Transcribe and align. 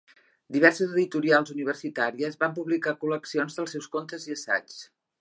Diverses 0.55 0.95
editorials 0.95 1.53
universitàries 1.57 2.41
van 2.45 2.57
publicar 2.57 2.97
col·leccions 3.07 3.61
dels 3.61 3.77
seus 3.79 3.93
contes 3.99 4.31
i 4.31 4.39
assaigs. 4.39 4.85